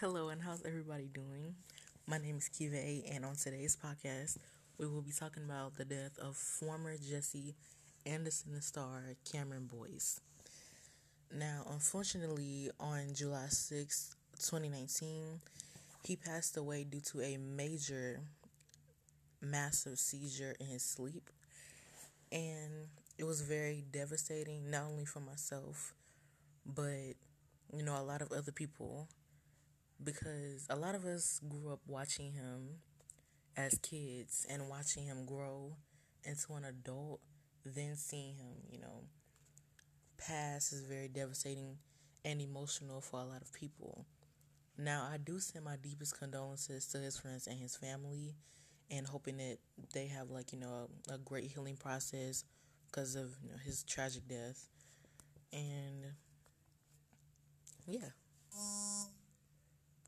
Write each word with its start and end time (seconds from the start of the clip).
Hello, 0.00 0.30
and 0.30 0.40
how's 0.40 0.64
everybody 0.64 1.10
doing? 1.12 1.54
My 2.06 2.16
name 2.16 2.38
is 2.38 2.48
Kive, 2.48 3.04
and 3.12 3.22
on 3.22 3.36
today's 3.36 3.76
podcast, 3.76 4.38
we 4.78 4.86
will 4.86 5.02
be 5.02 5.12
talking 5.12 5.44
about 5.44 5.76
the 5.76 5.84
death 5.84 6.18
of 6.18 6.38
former 6.38 6.96
Jessie 6.96 7.54
Anderson 8.06 8.58
star 8.62 9.02
Cameron 9.30 9.68
Boyce. 9.70 10.22
Now, 11.30 11.66
unfortunately, 11.70 12.70
on 12.80 13.12
July 13.12 13.48
6, 13.50 14.16
2019, 14.38 15.38
he 16.02 16.16
passed 16.16 16.56
away 16.56 16.84
due 16.84 17.02
to 17.12 17.20
a 17.20 17.36
major, 17.36 18.20
massive 19.42 19.98
seizure 19.98 20.54
in 20.58 20.64
his 20.64 20.82
sleep. 20.82 21.28
And 22.32 22.88
it 23.18 23.24
was 23.24 23.42
very 23.42 23.84
devastating, 23.92 24.70
not 24.70 24.84
only 24.84 25.04
for 25.04 25.20
myself, 25.20 25.92
but, 26.64 27.16
you 27.76 27.82
know, 27.82 28.00
a 28.00 28.02
lot 28.02 28.22
of 28.22 28.32
other 28.32 28.50
people 28.50 29.06
because 30.02 30.66
a 30.70 30.76
lot 30.76 30.94
of 30.94 31.04
us 31.04 31.40
grew 31.48 31.72
up 31.72 31.80
watching 31.86 32.32
him 32.32 32.80
as 33.56 33.78
kids 33.82 34.46
and 34.50 34.68
watching 34.68 35.04
him 35.04 35.26
grow 35.26 35.76
into 36.24 36.54
an 36.54 36.64
adult, 36.64 37.20
then 37.64 37.96
seeing 37.96 38.36
him, 38.36 38.54
you 38.70 38.78
know, 38.80 39.04
pass 40.18 40.72
is 40.72 40.86
very 40.86 41.08
devastating 41.08 41.76
and 42.24 42.40
emotional 42.40 43.00
for 43.00 43.20
a 43.20 43.24
lot 43.24 43.42
of 43.42 43.52
people. 43.52 44.06
Now, 44.78 45.08
I 45.12 45.18
do 45.18 45.40
send 45.40 45.64
my 45.64 45.76
deepest 45.76 46.18
condolences 46.18 46.86
to 46.88 46.98
his 46.98 47.18
friends 47.18 47.46
and 47.46 47.58
his 47.58 47.76
family 47.76 48.36
and 48.90 49.06
hoping 49.06 49.38
that 49.38 49.58
they 49.94 50.06
have 50.08 50.30
like, 50.30 50.52
you 50.52 50.58
know, 50.60 50.88
a, 51.10 51.14
a 51.14 51.18
great 51.18 51.50
healing 51.52 51.76
process 51.76 52.44
because 52.86 53.16
of 53.16 53.36
you 53.42 53.50
know, 53.50 53.58
his 53.64 53.84
tragic 53.84 54.28
death. 54.28 54.68
And 55.52 56.06
yeah. 57.86 58.10